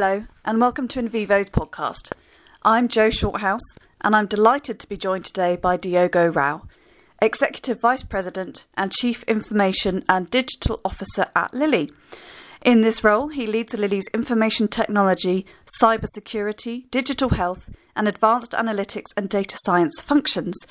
[0.00, 2.12] Hello, and welcome to In Vivo's podcast.
[2.62, 6.62] I'm Jo Shorthouse, and I'm delighted to be joined today by Diogo Rao,
[7.20, 11.90] Executive Vice President and Chief Information and Digital Officer at Lilly.
[12.62, 15.46] In this role, he leads Lilly's information technology,
[15.82, 20.64] cybersecurity, digital health, and advanced analytics and data science functions.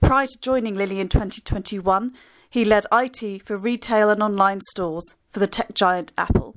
[0.00, 2.12] Prior to joining Lilly in 2021,
[2.50, 6.56] he led IT for retail and online stores for the tech giant Apple.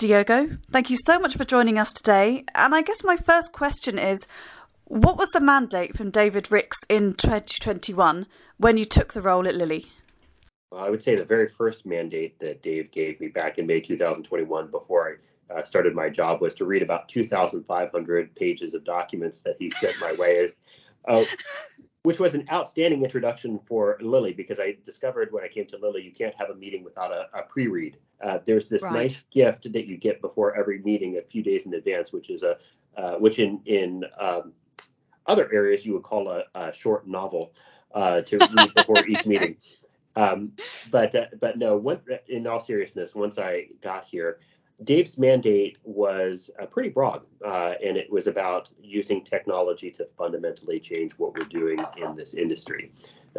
[0.00, 2.42] Diogo, thank you so much for joining us today.
[2.54, 4.26] And I guess my first question is
[4.84, 9.54] what was the mandate from David Ricks in 2021 when you took the role at
[9.54, 9.84] Lilly?
[10.70, 13.80] Well, I would say the very first mandate that Dave gave me back in May
[13.80, 15.18] 2021 before
[15.50, 19.68] I uh, started my job was to read about 2,500 pages of documents that he
[19.68, 20.48] sent my way.
[21.06, 21.24] Uh,
[22.02, 26.02] which was an outstanding introduction for Lilly because I discovered when I came to Lilly,
[26.02, 27.98] you can't have a meeting without a, a pre-read.
[28.22, 28.92] Uh, there's this right.
[28.92, 32.42] nice gift that you get before every meeting a few days in advance, which is
[32.42, 32.56] a
[32.96, 34.52] uh, which in in um,
[35.26, 37.52] other areas you would call a, a short novel
[37.94, 39.56] uh, to read before each meeting.
[40.16, 40.52] Um,
[40.90, 44.40] but uh, but no, one, in all seriousness, once I got here,
[44.84, 50.80] Dave's mandate was uh, pretty broad, uh, and it was about using technology to fundamentally
[50.80, 52.90] change what we're doing in this industry.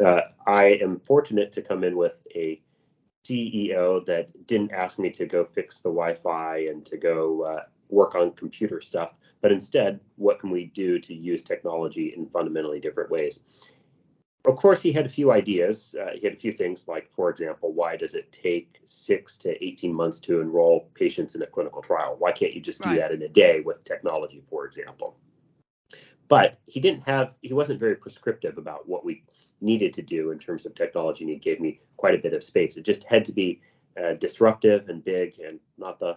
[0.04, 2.62] Uh, I am fortunate to come in with a
[3.24, 8.14] CEO that didn't ask me to go fix the Wi-Fi and to go uh, work
[8.14, 13.10] on computer stuff, but instead, what can we do to use technology in fundamentally different
[13.10, 13.40] ways?
[14.44, 15.94] Of course, he had a few ideas.
[16.00, 19.64] Uh, he had a few things like, for example, why does it take six to
[19.64, 22.16] 18 months to enroll patients in a clinical trial?
[22.18, 22.98] Why can't you just do right.
[22.98, 25.16] that in a day with technology, for example?
[26.26, 29.22] But he didn't have, he wasn't very prescriptive about what we
[29.60, 32.42] needed to do in terms of technology, and he gave me quite a bit of
[32.42, 32.76] space.
[32.76, 33.60] It just had to be
[34.02, 36.16] uh, disruptive and big and not the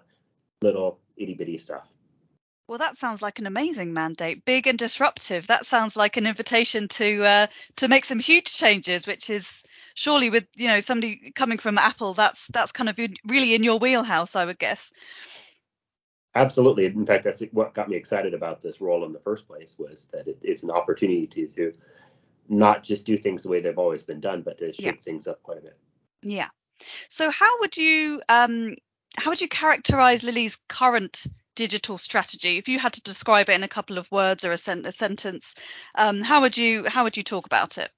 [0.61, 1.94] little itty bitty stuff.
[2.67, 5.47] Well, that sounds like an amazing mandate, big and disruptive.
[5.47, 9.63] That sounds like an invitation to uh, to make some huge changes, which is
[9.95, 13.79] surely with you know somebody coming from Apple, that's that's kind of really in your
[13.79, 14.91] wheelhouse, I would guess.
[16.35, 16.85] Absolutely.
[16.85, 20.07] In fact, that's what got me excited about this role in the first place was
[20.11, 21.71] that it, it's an opportunity to, to
[22.49, 25.01] not just do things the way they've always been done, but to shake yeah.
[25.01, 25.77] things up quite a bit.
[26.21, 26.49] Yeah.
[27.09, 28.75] So how would you um,
[29.17, 32.57] how would you characterize Lilly's current digital strategy.
[32.57, 34.91] If you had to describe it in a couple of words or a, sen- a
[34.91, 35.55] sentence
[35.95, 37.91] um, how would you how would you talk about it?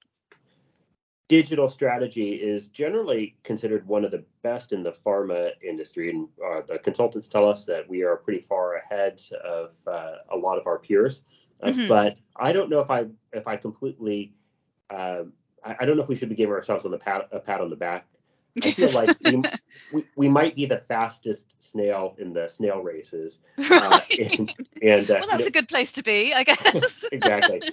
[1.28, 6.62] Digital strategy is generally considered one of the best in the pharma industry and uh,
[6.66, 10.66] the consultants tell us that we are pretty far ahead of uh, a lot of
[10.66, 11.22] our peers.
[11.60, 11.88] Uh, mm-hmm.
[11.88, 14.32] but i don't know if i if i completely
[14.90, 15.32] um,
[15.64, 17.60] I, I, don't know if we should be giving ourselves on the pat, a pat
[17.60, 18.06] on the back
[18.62, 19.42] I feel like we,
[19.92, 23.40] we, we, might be the fastest snail in the snail races.
[23.58, 24.20] Uh, right.
[24.20, 27.04] Uh, and, and uh, well, that's you know, a good place to be, I guess.
[27.12, 27.62] exactly.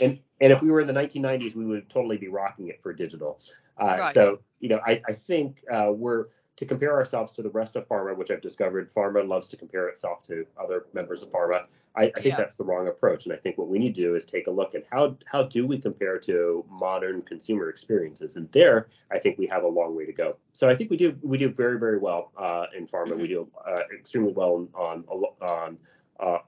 [0.00, 2.92] And and if we were in the 1990s, we would totally be rocking it for
[2.92, 3.40] digital.
[3.80, 4.14] Uh, right.
[4.14, 6.26] So you know, I I think uh, we're
[6.58, 9.86] to compare ourselves to the rest of pharma, which I've discovered pharma loves to compare
[9.86, 11.66] itself to other members of pharma.
[11.94, 12.36] I, I think yeah.
[12.36, 13.26] that's the wrong approach.
[13.26, 15.44] And I think what we need to do is take a look at how how
[15.44, 18.34] do we compare to modern consumer experiences.
[18.34, 20.36] And there, I think we have a long way to go.
[20.52, 23.10] So I think we do we do very very well uh, in pharma.
[23.10, 23.22] Mm-hmm.
[23.22, 25.04] We do uh, extremely well on
[25.40, 25.78] on
[26.18, 26.38] uh,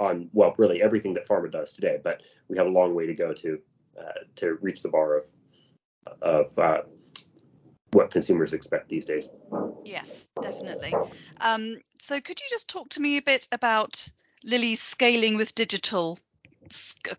[0.00, 2.00] on well really everything that pharma does today.
[2.02, 3.58] But we have a long way to go to
[3.96, 5.24] uh, to reach the bar of
[6.22, 6.82] of uh,
[7.92, 9.28] what consumers expect these days.
[9.84, 10.94] Yes, definitely.
[11.40, 14.08] Um, so could you just talk to me a bit about
[14.44, 16.18] Lilly's scaling with digital?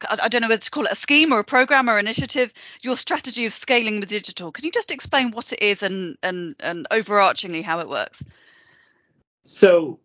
[0.09, 2.53] I don't know whether to call it a scheme or a program or initiative.
[2.81, 4.51] Your strategy of scaling with digital.
[4.51, 8.23] Can you just explain what it is and and and overarchingly how it works?
[9.43, 9.99] So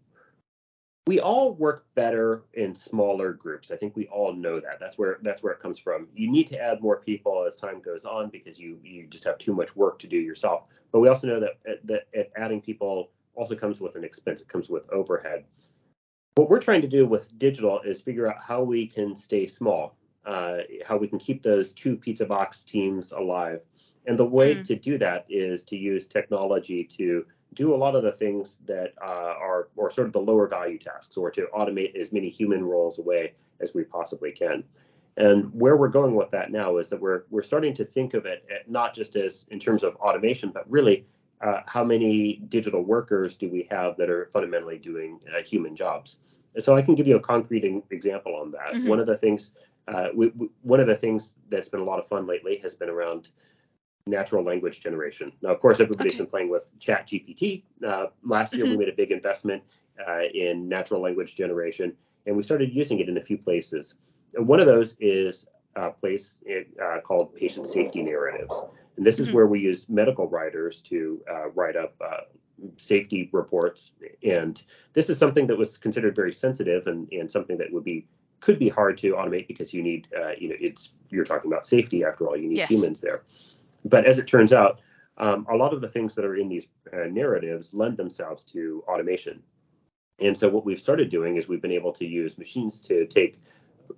[1.07, 3.71] we all work better in smaller groups.
[3.71, 4.81] I think we all know that.
[4.81, 6.09] That's where that's where it comes from.
[6.15, 9.39] You need to add more people as time goes on because you you just have
[9.39, 10.65] too much work to do yourself.
[10.91, 14.41] But we also know that that adding people also comes with an expense.
[14.41, 15.45] It comes with overhead.
[16.35, 19.97] What we're trying to do with digital is figure out how we can stay small,
[20.27, 23.61] uh, how we can keep those two pizza box teams alive.
[24.07, 24.65] And the way mm.
[24.65, 27.25] to do that is to use technology to
[27.55, 30.79] do a lot of the things that uh, are or sort of the lower value
[30.79, 34.63] tasks or to automate as many human roles away as we possibly can.
[35.17, 38.27] And where we're going with that now is that we're we're starting to think of
[38.27, 41.07] it not just as in terms of automation, but really
[41.41, 46.17] uh, how many digital workers do we have that are fundamentally doing uh, human jobs?
[46.59, 48.75] So I can give you a concrete example on that.
[48.75, 48.89] Mm-hmm.
[48.89, 49.51] One of the things
[49.89, 52.75] uh, we, we, one of the things that's been a lot of fun lately has
[52.75, 53.29] been around
[54.07, 55.33] natural language generation.
[55.43, 56.19] Now, of course, everybody's Okay.
[56.23, 57.65] been playing with Chat GPT.
[57.85, 58.79] Uh, last year, we Mhm.
[58.79, 59.63] made a big investment
[60.07, 63.95] uh, in natural language generation, and we started using it in a few places.
[64.35, 66.39] And one of those is a place
[66.83, 68.55] uh, called patient safety narratives.
[68.97, 69.33] And this is Mhm.
[69.35, 72.21] where we use medical writers to uh, write up uh,
[72.77, 73.93] safety reports.
[74.23, 74.63] And
[74.93, 78.07] this is something that was considered very sensitive and, and something that would be
[78.41, 81.67] could be hard to automate because you need, uh, you know, it's you're talking about
[81.67, 82.37] safety after all.
[82.37, 82.69] You need Yes.
[82.71, 83.23] humans there.
[83.85, 84.81] But as it turns out,
[85.19, 88.85] um, a lot of the things that are in these uh, narratives lend themselves to
[88.89, 89.43] automation.
[90.21, 93.39] And so what we've started doing is we've been able to use machines to take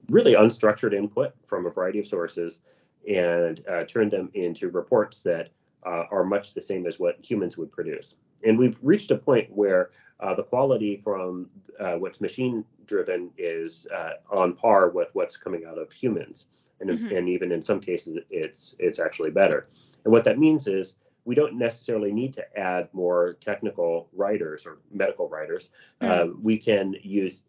[0.08, 2.60] really unstructured input from a variety of sources
[3.08, 5.50] and uh, turn them into reports that
[5.86, 8.16] uh, are much the same as what humans would produce.
[8.44, 9.90] And we've reached a point where
[10.20, 11.48] uh, the quality from
[11.78, 16.46] uh, what's machine driven is uh, on par with what's coming out of humans.
[16.80, 17.16] And, Mhm.
[17.16, 19.68] and even in some cases, it's it's actually better.
[20.04, 20.94] And what that means is
[21.24, 25.70] we don't necessarily need to add more technical writers or medical writers.
[26.00, 27.42] Uh, we can use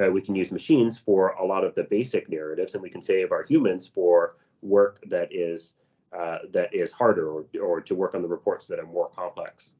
[0.00, 3.02] uh, we can use machines for a lot of the basic narratives, and we can
[3.02, 5.74] save our humans for work that is
[6.16, 9.74] uh, that is harder, or or to work on the reports that are more complex.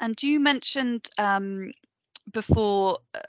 [0.00, 1.72] And you mentioned um,
[2.32, 3.20] before uh,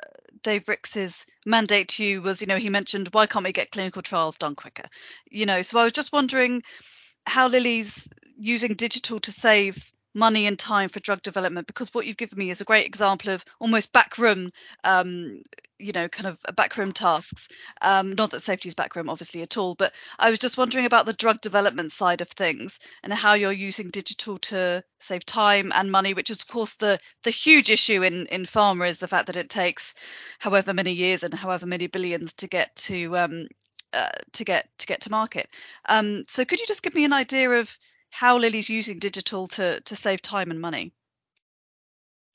[0.43, 4.01] Dave Ricks's mandate to you was, you know, he mentioned why can't we get clinical
[4.01, 4.87] trials done quicker?
[5.29, 6.63] You know, so I was just wondering
[7.25, 12.17] how Lilly's using digital to save money and time for drug development because what you've
[12.17, 14.51] given me is a great example of almost backroom
[14.83, 15.41] um,
[15.77, 17.49] you know kind of backroom tasks.
[17.81, 21.05] Um, not that safety is backroom obviously at all but i was just wondering about
[21.05, 25.91] the drug development side of things and how you're using digital to save time and
[25.91, 29.27] money which is of course the the huge issue in in pharma is the fact
[29.27, 29.93] that it takes
[30.39, 33.47] however many years and however many billions to get to um,
[33.95, 35.47] uh, to get to get to market.
[35.87, 37.77] Um, so could you just give me an idea of
[38.15, 40.93] how Lilly's using digital to to save time and money.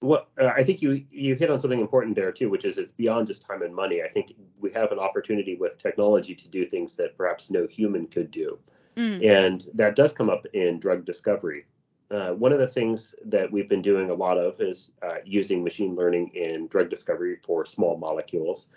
[0.02, 2.92] Well, uh, I think you you hit on something important there too, which is it's
[2.92, 4.02] beyond just time and money.
[4.02, 8.06] I think we have an opportunity with technology to do things that perhaps no human
[8.06, 8.58] could do,
[8.96, 9.26] mm.
[9.26, 11.64] and that does come up in drug discovery.
[12.10, 15.62] Uh, one of the things that we've been doing a lot of is uh, using
[15.62, 18.68] machine learning in drug discovery for small molecules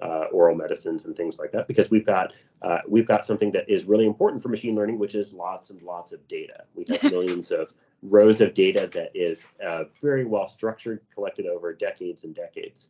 [0.00, 3.68] uh, oral medicines and things like that because we've got uh, we've got something that
[3.68, 6.64] is really important for machine learning, which is lots and lots of data.
[6.74, 7.72] We have millions of
[8.02, 12.88] rows of data that is uh, very well structured, collected over decades and decades.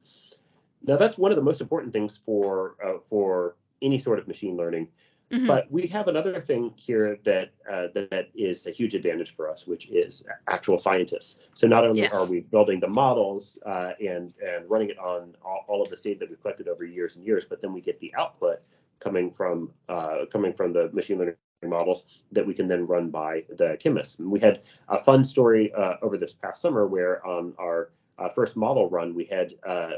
[0.83, 4.57] Now that's one of the most important things for uh, for any sort of machine
[4.57, 4.89] learning.
[5.33, 5.47] Mm-hmm.
[5.47, 9.67] But we have another thing here that uh, that is a huge advantage for us,
[9.67, 11.37] which is actual scientists.
[11.55, 12.15] So not only yes.
[12.15, 15.97] are we building the models uh, and and running it on all, all, of the
[15.97, 18.61] data that we've collected over years and years, but then we get the output
[19.01, 21.35] coming from uh, coming from the machine learning
[21.65, 24.21] models that we can then run by the chemists.
[24.21, 28.29] And we had a fun story uh, over this past summer where on our uh,
[28.29, 29.93] first model run we had uh,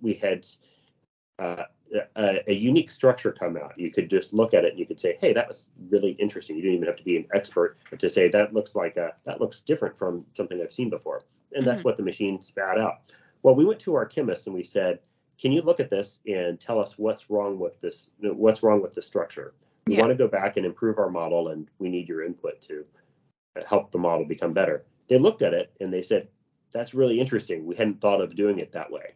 [0.00, 0.46] we had
[1.38, 1.64] uh,
[2.16, 3.78] a, a, unique structure come out.
[3.78, 6.56] You could just look at it and you could say, "Hey, that was really interesting."
[6.56, 9.40] You didn't even have to be an expert to say that looks like a that
[9.40, 11.22] looks different from something I've seen before.
[11.52, 11.88] And that's mm-hmm.
[11.88, 13.00] what the machine spat out.
[13.42, 15.00] Well, we went to our chemist and we said,
[15.40, 18.10] "Can you look at this and tell us what's wrong with this?
[18.20, 19.54] What's wrong with the structure?
[19.86, 20.00] We yeah.
[20.00, 22.84] want to go back and improve our model, and we need your input to
[23.66, 26.28] help the model become better." They looked at it and they said,
[26.72, 27.64] "That's really interesting.
[27.64, 29.14] We hadn't thought of doing it that way."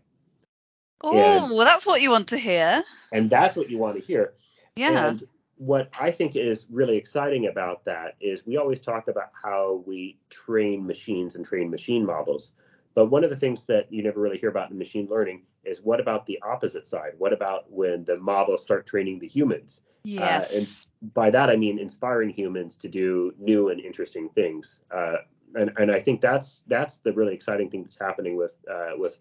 [1.02, 2.82] Oh, well, that's what you want to hear.
[3.12, 4.34] And that's what you want to hear.
[4.76, 5.08] Yeah.
[5.08, 5.22] And
[5.56, 10.18] what I think is really exciting about that is we always talk about how we
[10.30, 12.52] train machines and train machine models.
[12.94, 15.80] But one of the things that you never really hear about in machine learning is
[15.80, 17.12] what about the opposite side?
[17.18, 19.80] What about when the models start training the humans?
[20.04, 20.52] Yes.
[20.52, 24.80] Uh, and by that I mean inspiring humans to do new and interesting things.
[24.90, 25.18] Uh,
[25.54, 29.18] and and I think that's that's the really exciting thing that's happening with uh, with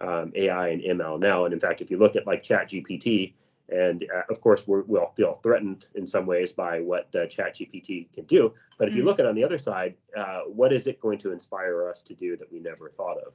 [0.00, 1.44] um, AI and ML now.
[1.44, 3.34] And in fact, if you look at like ChatGPT,
[3.70, 8.12] and uh, of course we will feel threatened in some ways by what uh, ChatGPT
[8.12, 8.52] can do.
[8.78, 9.06] But if you Mm.
[9.06, 12.02] look at it on the other side, uh, what is it going to inspire us
[12.02, 13.32] to do that we never thought of?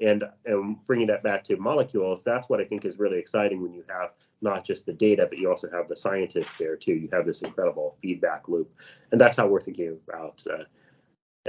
[0.00, 3.72] And, and bringing that back to molecules, that's what I think is really exciting when
[3.72, 4.10] you have
[4.40, 6.94] not just the data, but you also have the scientists there too.
[6.94, 8.72] You have this incredible feedback loop,
[9.12, 10.64] and that's how we're thinking about uh,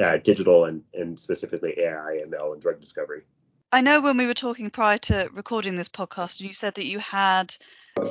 [0.02, 3.22] uh, digital and, and specifically AI, ML, and drug discovery.
[3.72, 6.98] I know when we were talking prior to recording this podcast, you said that you
[6.98, 7.56] had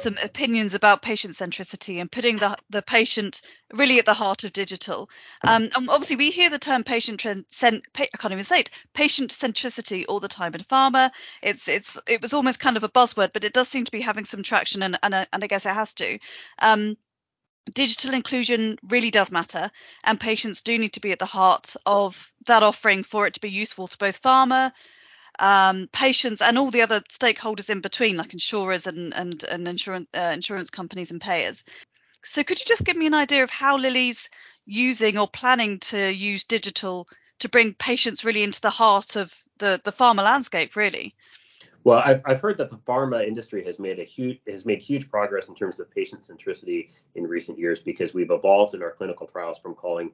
[0.00, 4.52] some opinions about patient centricity and putting the the patient really at the heart of
[4.52, 5.10] digital.
[5.42, 9.32] Um, and obviously, we hear the term patient cent, I can't even say it patient
[9.32, 11.10] centricity all the time in pharma.
[11.42, 14.00] It's it's it was almost kind of a buzzword, but it does seem to be
[14.00, 16.18] having some traction, and and, and I guess it has to.
[16.60, 16.96] Um,
[17.74, 19.72] digital inclusion really does matter,
[20.04, 23.40] and patients do need to be at the heart of that offering for it to
[23.40, 24.72] be useful to both pharma,
[25.38, 30.08] um, patients, and all the other stakeholders in between, like insurers and and, and insurance
[30.14, 31.62] uh, insurance companies and payers.
[32.24, 34.28] So, could you just give me an idea of how Lilly's
[34.66, 39.80] using or planning to use digital to bring patients really into the heart of the
[39.84, 41.14] the pharma landscape, really?
[41.84, 45.10] Well, I've, I've heard that the pharma industry has made a huge has made huge
[45.10, 49.26] progress in terms of patient centricity in recent years because we've evolved in our clinical
[49.26, 50.10] trials from calling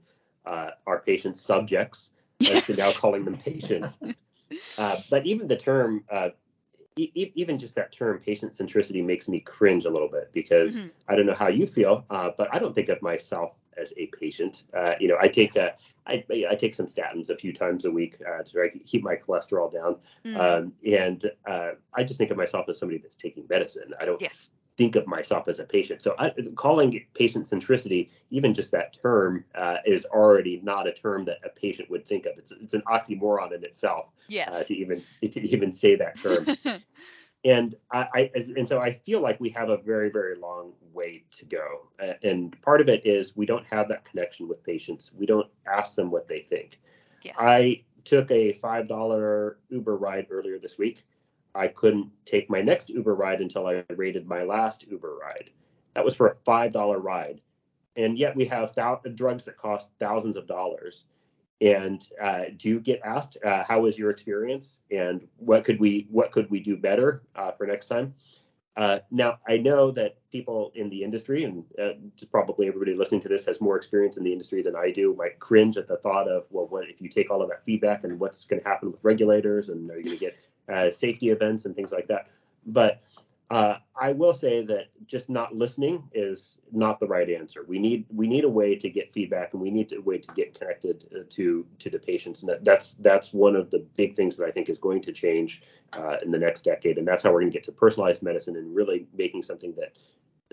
[0.47, 3.99] uh, our patients subjects to now calling them patients.
[4.79, 6.31] Uh, but even the term, uh,
[6.97, 10.89] e- even just that term, patient centricity, makes me cringe a little bit because mm-hmm.
[11.09, 14.07] I don't know how you feel, uh, but I don't think of myself as a
[14.07, 14.65] patient.
[14.77, 15.75] Uh, you know, I take a,
[16.07, 19.03] I, I take some statins a few times a week uh, to try to keep
[19.03, 20.39] my cholesterol down, mm.
[20.39, 23.93] um, and uh, I just think of myself as somebody that's taking medicine.
[24.01, 24.51] I don't yes.
[24.77, 26.03] Think of myself as a patient.
[26.03, 31.25] So I, calling patient centricity, even just that term, uh, is already not a term
[31.27, 32.37] that a patient would think of.
[32.39, 34.07] It's it's an oxymoron in itself
[34.53, 36.47] uh, to even to even say that term.
[37.45, 41.25] and I, I, and so I feel like we have a very very long way
[41.33, 41.89] to go.
[42.23, 45.13] And part of it is we don't have that connection with patients.
[45.17, 46.81] We don't ask them what they think.
[47.23, 47.37] Yes.
[47.39, 51.05] I took a five dollar Uber ride earlier this week.
[51.55, 55.51] I couldn't take my next Uber ride until I rated my last Uber ride.
[55.95, 57.41] That was for a five dollar ride,
[57.97, 61.07] and yet we have th- drugs that cost thousands of dollars.
[61.61, 66.33] And uh, do get asked uh, how was your experience and what could we what
[66.33, 68.15] could we do better uh, for next time?
[68.77, 71.91] Uh, now i know that people in the industry and uh,
[72.33, 75.39] probably everybody listening to this has more experience in the industry than i do might
[75.39, 78.19] cringe at the thought of well what if you take all of that feedback and
[78.19, 80.37] what's going to happen with regulators and are you going to get
[80.73, 82.29] uh, safety events and things like that
[82.67, 83.03] but
[83.51, 87.65] uh, I will say that just not listening is not the right answer.
[87.69, 90.35] We need we need a way to get feedback, and we need a way to
[90.35, 94.17] get connected uh, to to the patients, and that, that's that's one of the big
[94.17, 97.23] things that I think is going to change uh, in the next decade, and that's
[97.23, 99.99] how we're going to get to personalized medicine and really making something that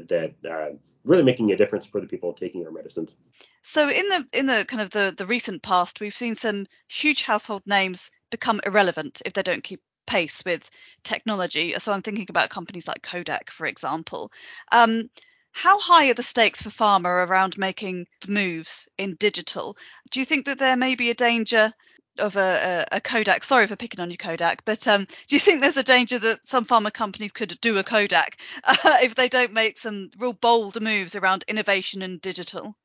[0.09, 0.75] that uh,
[1.05, 3.15] really making a difference for the people taking our medicines.
[3.63, 7.21] So in the in the kind of the the recent past, we've seen some huge
[7.21, 10.69] household names become irrelevant if they don't keep pace with
[11.03, 11.73] technology.
[11.79, 14.29] So I'm thinking about companies like Kodak, for example.
[14.69, 15.09] Um,
[15.53, 19.77] how high are the stakes for pharma around making moves in digital?
[20.11, 21.73] Do you think that there may be a danger
[22.17, 23.45] of a, a, a Kodak?
[23.45, 26.45] Sorry for picking on you, Kodak, but um, do you think there's a danger that
[26.45, 30.81] some pharma companies could do a Kodak uh, if they don't make some real bold
[30.81, 32.75] moves around innovation and digital?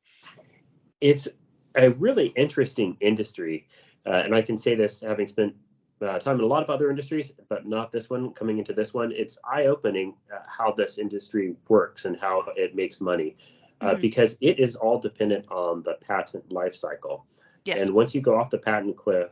[1.01, 1.27] It's
[1.75, 3.67] a really interesting industry,
[4.07, 5.55] uh, and I can say this having spent
[6.03, 8.33] uh, time in a lot of other industries, but not this one.
[8.33, 13.01] Coming into this one, it's eye-opening uh, how this industry works and how it makes
[13.01, 13.37] money,
[13.81, 14.01] uh, mm-hmm.
[14.01, 17.27] because it is all dependent on the patent life cycle.
[17.65, 17.81] Yes.
[17.81, 19.31] And once you go off the patent cliff,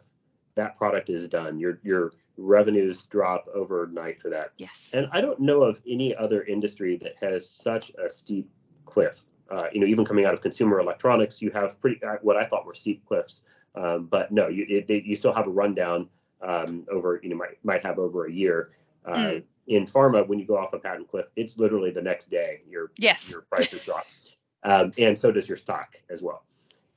[0.54, 1.58] that product is done.
[1.58, 4.52] Your your revenues drop overnight for that.
[4.56, 4.90] Yes.
[4.92, 8.48] And I don't know of any other industry that has such a steep
[8.86, 9.22] cliff.
[9.50, 12.46] Uh, you know, even coming out of consumer electronics, you have pretty uh, what I
[12.46, 13.42] thought were steep cliffs.
[13.74, 16.08] Um, but no, you it, you still have a rundown
[16.42, 18.70] um, over you know might might have over a year.
[19.04, 19.44] Uh, mm.
[19.66, 22.90] In pharma, when you go off a patent cliff, it's literally the next day your
[22.98, 23.30] yes.
[23.30, 24.06] your prices drop,
[24.64, 26.44] um, and so does your stock as well.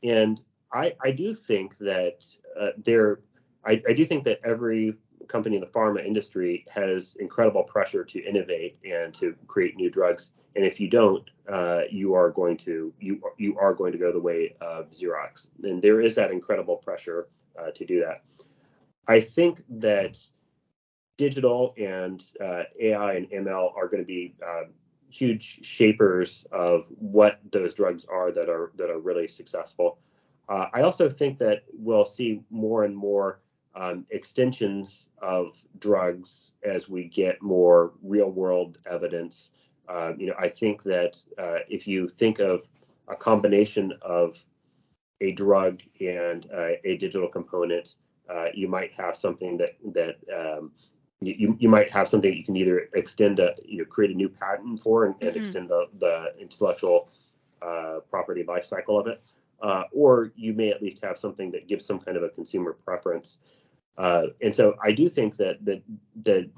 [0.04, 0.42] And
[0.74, 2.26] I I do think that
[2.60, 3.20] uh, there
[3.66, 4.96] I, I do think that every
[5.28, 10.32] company in the pharma industry has incredible pressure to innovate and to create new drugs.
[10.56, 14.12] And if you don't, uh, you are going to you you are going to go
[14.12, 15.48] the way of Xerox.
[15.64, 17.28] And there is that incredible pressure
[17.60, 18.24] uh, to do that.
[19.08, 20.18] I think that
[21.18, 24.64] digital and uh, AI and ML are going to be uh,
[25.10, 30.00] huge shapers of what those drugs are that are that are really successful.
[30.50, 33.42] Uh, I also think that we'll see more and more
[33.76, 39.52] um, extensions of drugs as we get more real-world evidence.
[39.88, 42.64] Uh, you know, I think that uh, if you think of
[43.08, 44.38] a combination of
[45.22, 47.96] a drug and uh, a digital component,
[48.30, 50.72] uh, you might have something that that um,
[51.22, 54.14] you, you might have something that you can either extend a you know create a
[54.14, 55.40] new patent for and, and mm-hmm.
[55.40, 57.10] extend the, the intellectual
[57.62, 59.22] uh, property life cycle of it,
[59.62, 62.74] uh, or you may at least have something that gives some kind of a consumer
[62.86, 63.38] preference.
[63.98, 65.82] Uh, and so I do think that that
[66.24, 66.50] that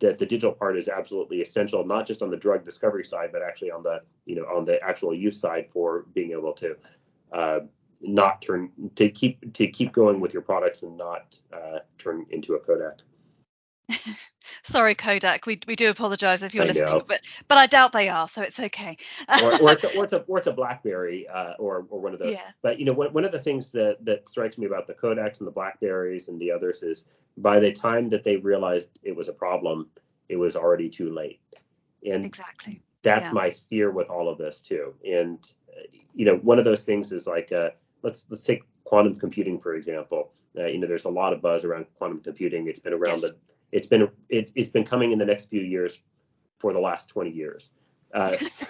[0.00, 3.40] that the digital part is absolutely essential, not just on the drug discovery side, but
[3.40, 6.76] actually on the you know on the actual use side for being able to
[7.32, 7.60] uh,
[8.02, 12.54] not turn to keep to keep going with your products and not uh, turn into
[12.54, 12.98] a Kodak.
[14.62, 15.46] Sorry, Kodak.
[15.46, 17.04] We we do apologise if you're I listening, know.
[17.06, 18.96] but but I doubt they are, so it's okay.
[19.42, 22.12] or, or, it's a, or it's a or it's a BlackBerry uh, or or one
[22.12, 22.34] of those.
[22.34, 22.50] Yeah.
[22.62, 25.38] But you know, one, one of the things that that strikes me about the Kodaks
[25.38, 27.04] and the Blackberries and the others is
[27.36, 29.88] by the time that they realized it was a problem,
[30.28, 31.40] it was already too late.
[32.04, 32.82] And exactly.
[33.02, 33.32] That's yeah.
[33.32, 34.94] my fear with all of this too.
[35.04, 35.82] And uh,
[36.14, 37.70] you know, one of those things is like uh,
[38.02, 40.32] let's let's take quantum computing for example.
[40.58, 42.68] Uh, you know, there's a lot of buzz around quantum computing.
[42.68, 43.22] It's been around yes.
[43.22, 43.36] the
[43.72, 45.98] it's been it, has been coming in the next few years
[46.58, 47.70] for the last 20 years,
[48.14, 48.66] uh, so,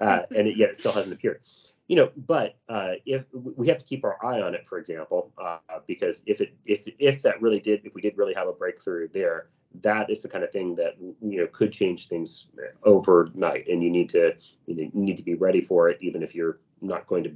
[0.00, 1.42] uh, and it, yet it still hasn't appeared.
[1.86, 5.32] You know, but uh, if we have to keep our eye on it, for example,
[5.42, 8.52] uh, because if it if if that really did if we did really have a
[8.52, 9.48] breakthrough there,
[9.82, 12.46] that is the kind of thing that you know could change things
[12.84, 14.34] overnight, and you need to
[14.66, 17.32] you need to be ready for it, even if you're not going to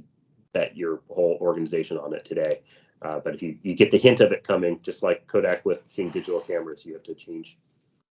[0.55, 2.61] bet your whole organization on it today.
[3.01, 5.83] Uh, but if you, you get the hint of it coming, just like Kodak with
[5.85, 7.57] seeing digital cameras, you have to change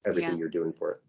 [0.06, 0.38] everything yeah.
[0.38, 1.02] you're doing for it.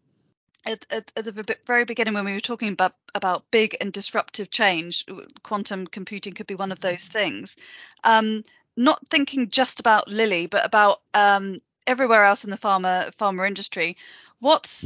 [0.64, 4.50] At, at, at, the very beginning, when we were talking about about big and disruptive
[4.50, 5.04] change,
[5.42, 7.56] quantum computing could be one of those things.
[8.04, 8.44] Um,
[8.76, 13.96] not thinking just about Lilly, but about um, everywhere else in the pharma pharma industry.
[14.40, 14.84] What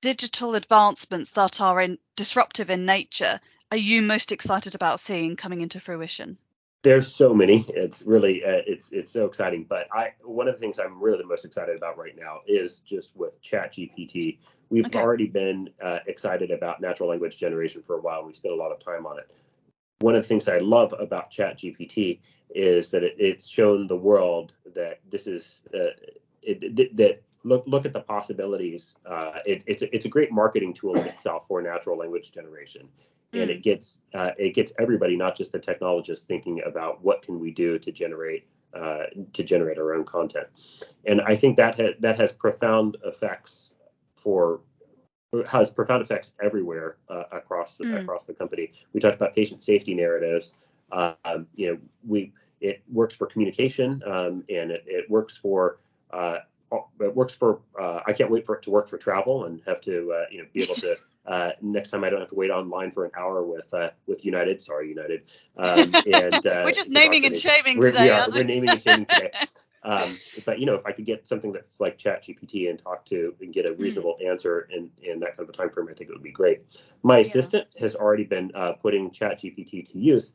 [0.00, 5.60] digital advancements that are in, disruptive in nature are you most excited about seeing coming
[5.60, 6.38] into fruition?
[6.82, 7.64] there's so many.
[7.68, 9.66] It's really uh, it's it's so exciting.
[9.68, 12.80] But I one of the things I'm really the most excited about right now is
[12.80, 14.38] just with ChatGPT.
[14.70, 14.98] We've okay.
[14.98, 18.24] already been uh, excited about natural language generation for a while.
[18.24, 19.30] We spent a lot of time on it.
[20.00, 22.20] One of the things I love about ChatGPT
[22.54, 25.90] is that it, it's shown the world that this is uh,
[26.42, 28.94] it, that look look at the possibilities.
[29.06, 32.88] Uh, it, it's a, it's a great marketing tool in itself for natural language generation
[33.32, 33.54] and mm.
[33.54, 37.50] it gets uh, it gets everybody, not just the technologists, thinking about what can we
[37.50, 40.46] do to generate uh, to generate our own content.
[41.06, 43.72] And I think that ha- that has profound effects
[44.16, 44.60] for
[45.46, 48.02] has profound effects everywhere uh, across the mm.
[48.02, 48.72] across the company.
[48.92, 50.54] We talked about patient safety narratives.
[50.92, 55.78] Um, you know, we it works for communication um, and it, it works for
[56.12, 56.38] uh,
[57.00, 59.80] it works for uh, I can't wait for it to work for travel and have
[59.82, 62.50] to uh, you know be able to uh, next time I don't have to wait
[62.50, 64.62] online for an hour with uh, with United.
[64.62, 65.22] Sorry, United.
[65.56, 68.04] Um, and uh, we're just naming and shaming we're, today.
[68.04, 68.30] We are.
[68.30, 69.30] We're naming and shaming today.
[69.82, 73.04] Um, but you know, if I could get something that's like Chat GPT and talk
[73.06, 73.82] to and get a hmm.
[73.82, 74.30] reasonable mm.
[74.30, 76.62] answer in, in that kind of a time frame, I think it would be great.
[77.02, 77.22] My yeah.
[77.22, 80.34] assistant has already been uh, putting Chat GPT to use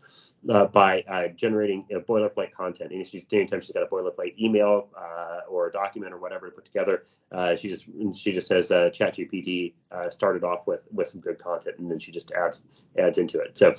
[0.49, 2.91] uh, by uh, generating a boilerplate content.
[2.91, 6.55] And she's anytime she's got a boilerplate email uh, or a document or whatever to
[6.55, 9.73] put together, uh, she just she just says uh, Chat GPT
[10.10, 12.63] started off with with some good content, and then she just adds
[12.97, 13.58] adds into it.
[13.58, 13.75] So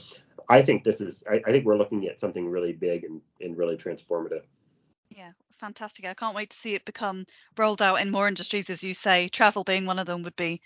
[0.48, 3.56] I think this is I, I think we're looking at something really big and, and
[3.56, 4.42] really transformative.
[5.10, 6.04] Yeah, fantastic.
[6.04, 9.28] I can't wait to see it become rolled out in more industries, as you say.
[9.28, 10.60] Travel being one of them would be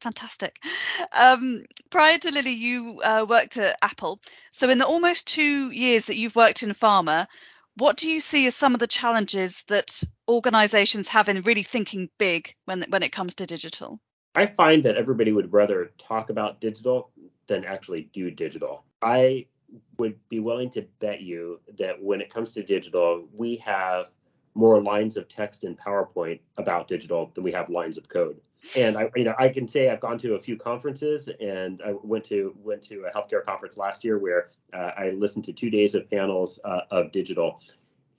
[0.00, 0.56] fantastic.
[1.16, 4.20] Um, prior to Lilly, you uh, worked at Apple.
[4.52, 7.26] So, in the almost two years that you've worked in pharma,
[7.76, 12.10] what do you see as some of the challenges that organizations have in really thinking
[12.18, 14.00] big when, when it comes to digital?
[14.34, 17.10] I find that everybody would rather talk about digital
[17.46, 18.84] than actually do digital.
[19.02, 19.46] I
[19.98, 24.06] would be willing to bet you that when it comes to digital, we have
[24.54, 28.40] more lines of text in PowerPoint about digital than we have lines of code.
[28.76, 31.94] And I, you know, I can say I've gone to a few conferences, and I
[32.02, 35.70] went to went to a healthcare conference last year where uh, I listened to two
[35.70, 37.60] days of panels uh, of digital,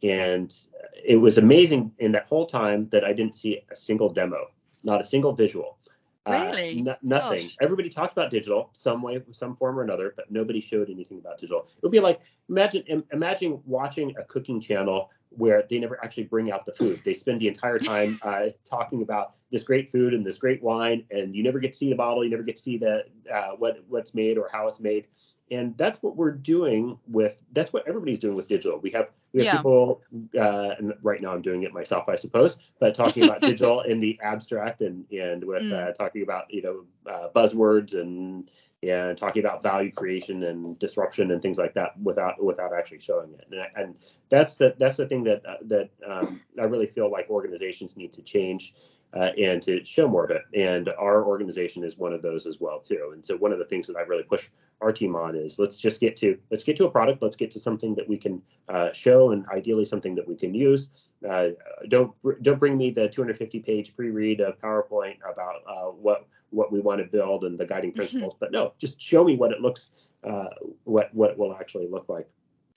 [0.02, 0.56] and
[1.04, 4.48] it was amazing in that whole time that I didn't see a single demo,
[4.84, 5.78] not a single visual.
[6.26, 6.82] Uh, really?
[6.82, 7.44] Uh, n- nothing.
[7.44, 7.58] Gosh.
[7.62, 11.39] Everybody talked about digital some way, some form or another, but nobody showed anything about
[11.39, 11.62] digital.
[11.62, 16.52] It would be like imagine imagine watching a cooking channel where they never actually bring
[16.52, 17.02] out the food.
[17.04, 21.06] They spend the entire time uh, talking about this great food and this great wine,
[21.12, 23.52] and you never get to see the bottle, you never get to see the uh,
[23.58, 25.08] what what's made or how it's made
[25.52, 29.46] and that's what we're doing with that's what everybody's doing with digital we have we
[29.46, 29.58] have yeah.
[29.58, 30.02] people
[30.38, 34.00] uh, and right now i'm doing it myself i suppose but talking about digital in
[34.00, 35.74] the abstract and and with mm.
[35.74, 38.50] uh, talking about you know uh, buzzwords and
[38.84, 43.32] and talking about value creation and disruption and things like that without without actually showing
[43.34, 43.96] it and, and
[44.30, 48.22] that's the that's the thing that that um, i really feel like organizations need to
[48.22, 48.74] change
[49.13, 50.43] uh, and to show more of it.
[50.54, 53.12] And our organization is one of those as well too.
[53.13, 54.47] And so one of the things that I really push
[54.82, 57.21] our team on is let's just get to let's get to a product.
[57.21, 60.54] Let's get to something that we can uh, show, and ideally something that we can
[60.54, 60.89] use.
[61.30, 61.50] Uh,
[61.89, 66.80] don't don't bring me the 250 page pre-read of PowerPoint about uh, what what we
[66.80, 67.97] want to build and the guiding mm-hmm.
[67.97, 68.36] principles.
[68.39, 69.91] but no, just show me what it looks
[70.24, 70.45] uh,
[70.86, 72.28] what what it will actually look like.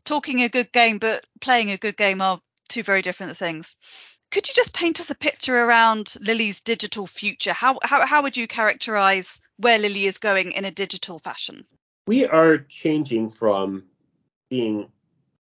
[0.05, 3.75] Talking a good game, but playing a good game are two very different things
[4.35, 7.53] could you just paint us a picture around Lilly's digital future?
[7.53, 11.65] How, how, how would you characterize where Lilly is going in a digital fashion?
[12.09, 13.85] We are changing from
[14.51, 14.89] being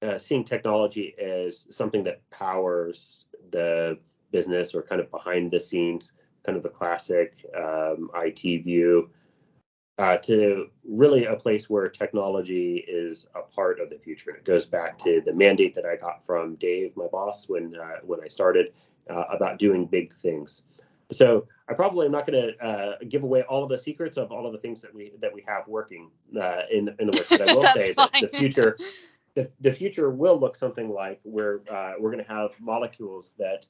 [0.03, 3.97] uh, seeing technology as something that powers the
[4.31, 6.11] business or kind of behind the scenes,
[6.45, 9.09] kind of the classic um, IT view,
[9.99, 14.31] uh, to really a place where technology is a part of the future.
[14.31, 17.75] And it goes back to the mandate that I got from Dave, my boss, when
[17.75, 18.73] uh, when I started
[19.09, 20.63] uh, about doing big things.
[21.11, 24.31] So I probably am not going to uh, give away all of the secrets of
[24.31, 27.27] all of the things that we that we have working uh, in in the work.
[27.29, 28.09] But I will say fine.
[28.13, 28.77] that the future
[29.35, 33.65] the, the future will look something like where uh, we're going to have molecules that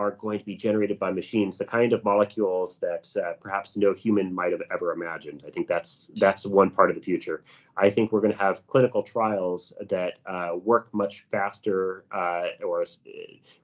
[0.00, 3.92] are going to be generated by machines, the kind of molecules that uh, perhaps no
[3.92, 5.44] human might have ever imagined.
[5.46, 7.42] I think that's that's one part of the future.
[7.76, 12.80] I think we're going to have clinical trials that uh, work much faster uh, or
[12.82, 12.86] uh,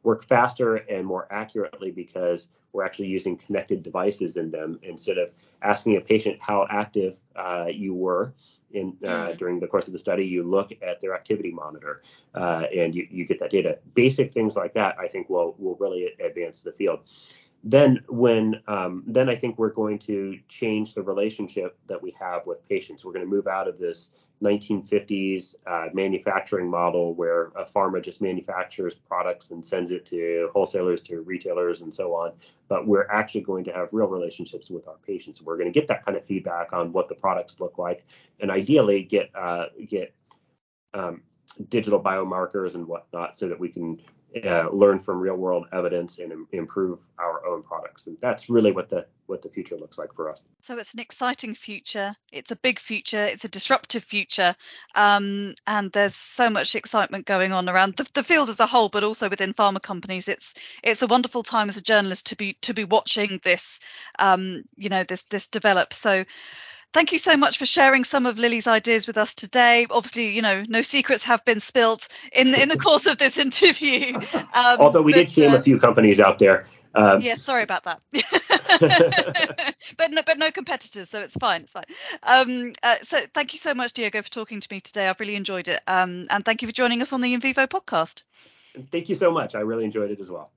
[0.03, 5.31] work faster and more accurately because we're actually using connected devices in them instead of
[5.63, 8.35] asking a patient how active uh, you were
[8.77, 9.39] in uh, mm.
[9.39, 10.25] during the course of the study.
[10.25, 12.03] You look at their activity monitor,
[12.35, 13.79] uh, and you, you get that data.
[13.95, 17.01] Basic things like that, I think, will will really advance the field.
[17.69, 22.47] Then when um, then I think we're going to change the relationship that we have
[22.47, 23.05] with patients.
[23.05, 28.21] We're going to move out of this 1950s uh, manufacturing model where a pharma just
[28.21, 32.35] manufactures products and sends it to wholesalers, to retailers, and so on.
[32.69, 35.43] But we're actually going to have real relationships with our patients.
[35.43, 38.05] We're going to get that kind of feedback on what the products look like,
[38.39, 40.15] and ideally get uh, get
[40.95, 41.23] um,
[41.69, 44.01] digital biomarkers and whatnot so that we can
[44.45, 48.07] uh, learn from real world evidence and Im- improve our own products.
[48.07, 50.47] And that's really what the what the future looks like for us.
[50.61, 52.15] So it's an exciting future.
[52.33, 53.25] It's a big future.
[53.25, 54.55] It's a disruptive future.
[54.95, 58.89] Um, and there's so much excitement going on around the, the, field as a whole
[58.89, 60.29] but also within pharma companies.
[60.29, 63.81] It's it's a wonderful time as a journalist to be to be watching this
[64.19, 65.95] um, you know this this develop.
[65.95, 66.25] So
[66.97, 69.87] Thank you so much for sharing some of Lilly's ideas with us today.
[69.91, 74.17] Obviously, you know, no secrets have been spilt in in the course of this interview.
[74.17, 76.67] Um, Although we but, did shame uh, a few companies out there.
[76.95, 78.01] Um, yeah, sorry about that.
[79.99, 81.65] but no, but no competitors, so it's fine.
[81.65, 81.85] It's fine.
[82.23, 85.07] Um, uh, so thank you so much, Diego, for talking to me today.
[85.07, 87.67] I've really enjoyed it, um, and thank you for joining us on the In Vivo
[87.67, 88.23] podcast.
[88.91, 89.55] Thank you so much.
[89.55, 90.51] I really enjoyed it as well.